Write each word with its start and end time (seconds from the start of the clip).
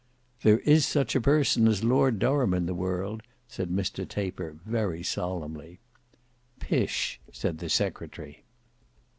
"There 0.41 0.57
is 0.61 0.83
such 0.87 1.15
a 1.15 1.21
person 1.21 1.67
as 1.67 1.83
Lord 1.83 2.17
Durham 2.17 2.55
in 2.55 2.65
the 2.65 2.73
world," 2.73 3.21
said 3.47 3.69
Mr 3.69 4.03
Taper 4.09 4.55
very 4.65 5.03
solemnly. 5.03 5.77
"Pish," 6.59 7.19
said 7.31 7.59
the 7.59 7.69
secretary. 7.69 8.43